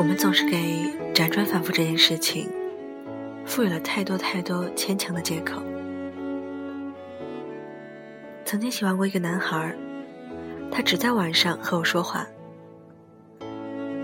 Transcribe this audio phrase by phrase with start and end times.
[0.00, 2.48] 我们总是给辗转反复这件事情
[3.44, 5.62] 赋予了太多太多牵强的借口。
[8.46, 9.76] 曾经喜欢过一个男孩，
[10.70, 12.26] 他只在晚上和我说话。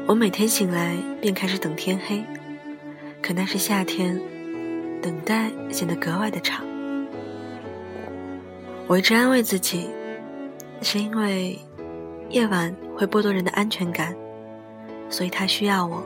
[0.06, 2.22] 我每天醒来便开始等天黑，
[3.22, 4.20] 可那是夏天，
[5.00, 6.62] 等待显得格外的长。
[8.86, 9.88] 我一直安慰自己，
[10.82, 11.58] 是因为
[12.28, 14.14] 夜晚会剥夺人的安全感，
[15.08, 16.02] 所以他需要我。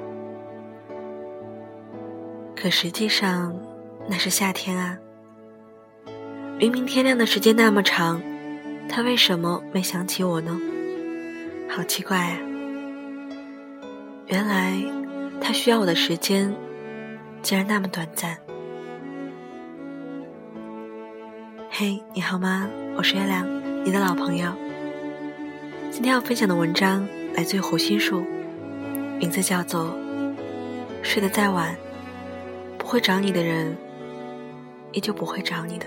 [2.54, 3.54] 可实际上，
[4.08, 4.98] 那是夏天啊！
[6.58, 8.20] 明明天亮的时间那么长，
[8.88, 10.60] 他为什么没想起我呢？
[11.68, 12.38] 好奇怪啊！
[14.26, 14.74] 原来
[15.40, 16.54] 他需要我的时间
[17.42, 18.36] 竟然那么短暂。
[21.70, 22.68] 嘿，你好吗？
[22.96, 23.46] 我是月亮，
[23.84, 24.52] 你的老朋友。
[25.90, 28.22] 今天要分享的文章来自于胡心树，
[29.20, 29.84] 名字叫做
[31.02, 31.76] 《睡得再晚，
[32.78, 33.76] 不会找你的人，
[34.92, 35.84] 也就不会找你的》。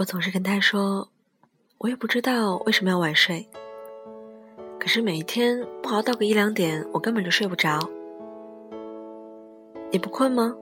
[0.00, 1.06] 我总是跟他说，
[1.76, 3.46] 我也不知道为什么要晚睡。
[4.78, 7.78] 可是每一天不熬到个一两点，我根本就睡不着。
[9.92, 10.56] 你不困吗？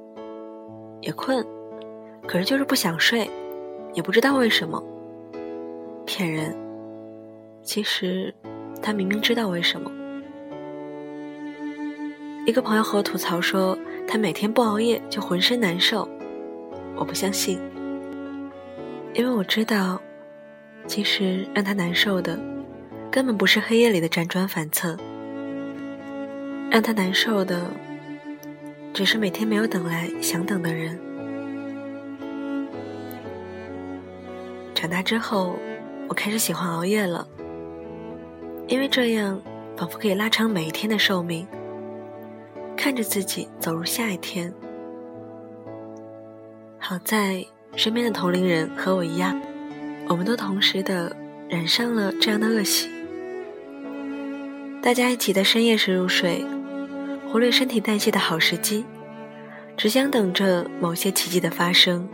[1.03, 1.47] 也困，
[2.27, 3.31] 可是就是不想睡，
[3.95, 4.83] 也不知道为什么。
[6.05, 6.53] 骗人！
[7.63, 8.35] 其实
[8.83, 9.89] 他明明知道为什么。
[12.45, 16.09] 一个朋友和我吐槽说，他每天不熬夜就浑身难受。
[16.97, 17.61] 我不相信。
[19.19, 20.01] 因为我知道，
[20.87, 22.39] 其实让他难受的，
[23.11, 24.97] 根本不是黑夜里的辗转反侧，
[26.71, 27.69] 让他难受的，
[28.95, 30.97] 只是每天没有等来想等的人。
[34.73, 35.59] 长大之后，
[36.09, 37.27] 我开始喜欢熬夜了，
[38.69, 39.43] 因为这样
[39.77, 41.45] 仿佛可以拉长每一天的寿命，
[42.77, 44.55] 看着自己走入下一天。
[46.79, 47.45] 好在。
[47.79, 49.41] 身边的同龄人和我一样，
[50.09, 51.15] 我们都同时的
[51.49, 52.91] 染上了这样的恶习。
[54.83, 56.45] 大家一起在深夜时入睡，
[57.31, 58.85] 忽略身体代谢的好时机，
[59.77, 62.09] 只想等着某些奇迹的发生。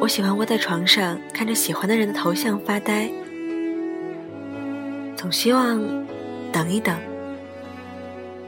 [0.00, 3.10] 我喜欢窝在床上看着喜欢的人的头像发呆，
[5.14, 5.78] 总希望
[6.50, 6.96] 等一等，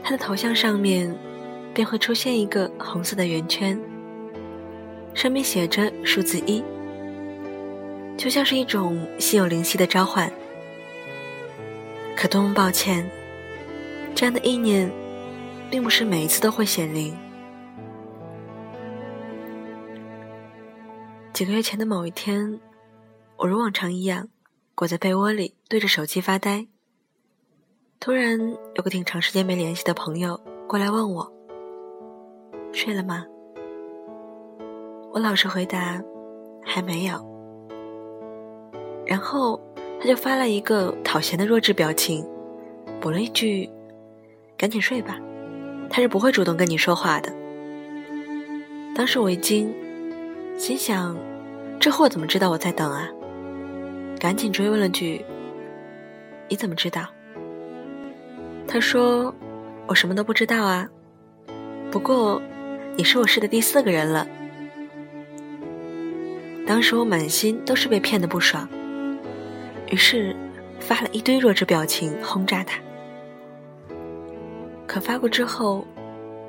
[0.03, 1.15] 他的头像上面。
[1.75, 3.77] 便会出现一个红色的圆圈，
[5.13, 6.63] 上面写着数字一，
[8.17, 10.31] 就像是一种心有灵犀的召唤。
[12.15, 13.05] 可多么抱歉，
[14.15, 14.89] 这样的意念，
[15.69, 17.13] 并不是每一次都会显灵。
[21.33, 22.57] 几个月前的某一天，
[23.35, 24.29] 我如往常一样，
[24.75, 26.67] 裹在被窝里对着手机发呆。
[27.99, 28.39] 突然，
[28.75, 31.35] 有个挺长时间没联系的朋友过来问我。
[32.75, 33.25] 睡了吗？
[35.13, 35.97] 我老实回答，
[36.61, 37.25] 还没有。
[39.05, 39.57] 然后
[39.97, 42.27] 他就发了一个讨嫌的弱智表情，
[42.99, 43.69] 补了一句
[44.57, 45.17] ：“赶紧睡吧，
[45.89, 47.31] 他是不会主动跟你说话的。”
[48.93, 49.73] 当时我一惊，
[50.57, 51.17] 心想：
[51.79, 53.07] 这货怎么知道我在等啊？
[54.19, 55.23] 赶紧追问了句
[56.49, 57.07] ：“你怎么知道？”
[58.67, 59.33] 他说
[59.87, 60.85] ：“我什么都不知道啊，
[61.89, 62.41] 不过……”
[62.97, 64.27] 也是我试的第四个人了。
[66.67, 68.67] 当时我满心都是被骗的不爽，
[69.91, 70.35] 于是
[70.79, 72.79] 发了一堆弱智表情轰炸他。
[74.87, 75.85] 可发过之后，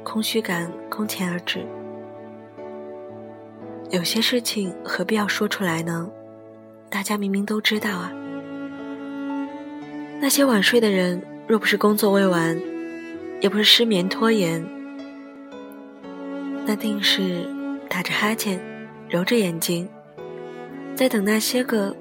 [0.03, 1.67] 空虚感空前而至。
[3.91, 6.11] 有些事情何必要说出来呢？
[6.89, 8.13] 大家明明都知道啊。
[10.21, 12.59] 那些晚睡的人，若不是工作未完，
[13.41, 14.67] 也不是失眠拖延。
[16.69, 17.49] 那定是
[17.89, 18.61] 打着哈欠，
[19.09, 19.89] 揉着眼睛，
[20.97, 21.97] 在等那些个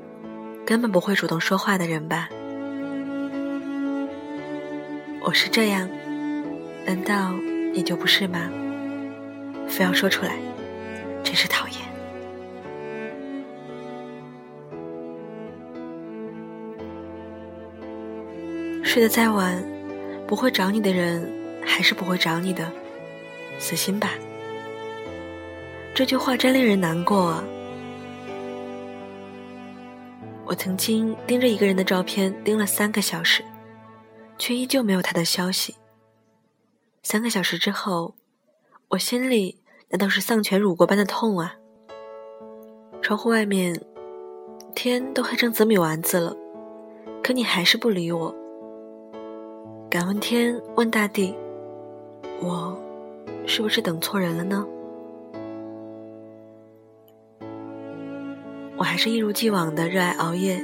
[0.65, 2.27] 根本不会主动说话的人吧？
[5.21, 5.88] 我是这样，
[6.83, 7.31] 难道
[7.75, 8.50] 你就不是吗？
[9.67, 10.35] 非要说出来，
[11.23, 11.77] 真是讨厌。
[18.83, 19.63] 睡得再晚，
[20.25, 21.31] 不会找你的人，
[21.63, 22.71] 还是不会找你的，
[23.59, 24.09] 死心吧。
[25.95, 27.42] 这句话真令人难过啊！
[30.45, 33.42] 我曾经盯着一个人的照片盯了三个小时，
[34.38, 35.74] 却依旧没有他的消息。
[37.01, 38.13] 三个小时之后，
[38.89, 41.56] 我心里难道是丧权辱国般的痛啊？
[43.01, 43.81] 窗户外面，
[44.75, 46.36] 天都黑成紫米丸子了，
[47.24, 48.36] 可你还是不理我。
[49.89, 51.33] 敢问天，问大地，
[52.41, 52.77] 我
[53.48, 54.68] 是不是等错人了呢？
[58.77, 60.62] 我还是一如既往的热爱熬夜，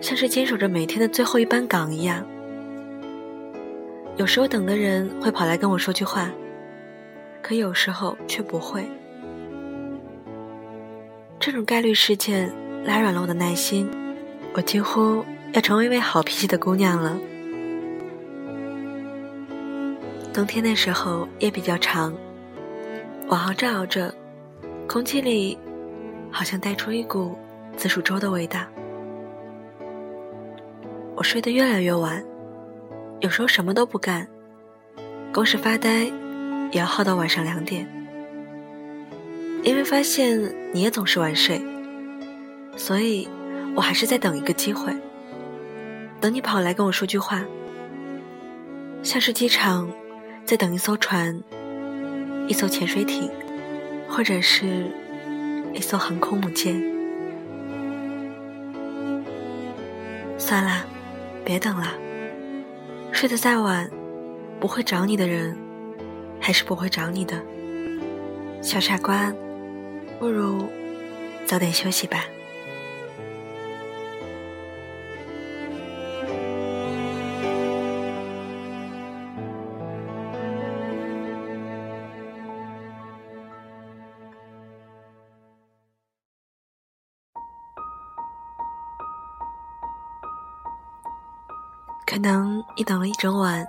[0.00, 2.26] 像是坚守着每天的最后一班岗一样。
[4.16, 6.30] 有时候等的人会跑来跟我说句话，
[7.42, 8.86] 可有时候却不会。
[11.38, 12.50] 这种概率事件
[12.84, 13.90] 拉软了我的耐心，
[14.54, 17.18] 我几乎要成为一位好脾气的姑娘了。
[20.32, 22.14] 冬天那时候夜比较长，
[23.28, 24.14] 我熬着熬着，
[24.88, 25.58] 空气里。
[26.32, 27.36] 好像带出一股
[27.76, 28.60] 紫薯粥的味道。
[31.14, 32.24] 我睡得越来越晚，
[33.20, 34.26] 有时候什么都不干，
[35.32, 36.10] 光是发呆
[36.72, 37.86] 也要耗到晚上两点。
[39.62, 41.62] 因为发现你也总是晚睡，
[42.76, 43.28] 所以
[43.76, 44.92] 我还是在等一个机会，
[46.18, 47.44] 等你跑来跟我说句话，
[49.02, 49.88] 像是机场
[50.44, 51.40] 在等一艘船、
[52.48, 53.30] 一艘潜水艇，
[54.08, 54.90] 或者是。
[55.72, 56.80] 一艘航空母舰。
[60.38, 60.84] 算了，
[61.44, 61.94] 别等了。
[63.12, 63.88] 睡得再晚，
[64.58, 65.56] 不会找你的人，
[66.40, 67.40] 还是不会找你的。
[68.60, 69.32] 小傻瓜，
[70.18, 70.64] 不如
[71.46, 72.24] 早点休息吧。
[92.12, 93.66] 可能你等了一整晚，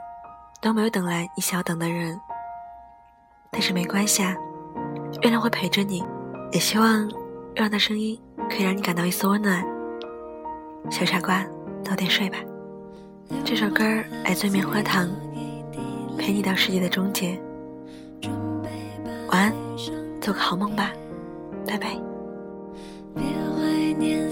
[0.59, 2.19] 都没有等来你想要等的人。
[3.49, 4.35] 但是没关系啊，
[5.21, 6.03] 月亮会陪着你。
[6.51, 7.13] 也希望月
[7.55, 9.65] 亮的声音可以让你感到一丝温暖。
[10.91, 11.41] 小傻瓜，
[11.85, 12.37] 早点睡吧。
[13.45, 13.85] 这首歌
[14.25, 15.09] 来自棉花糖，
[16.17, 17.41] 陪你到世界的终结。
[19.29, 19.53] 晚安，
[20.19, 20.91] 做个好梦吧，
[21.65, 21.97] 拜拜。
[23.15, 24.29] 别怀念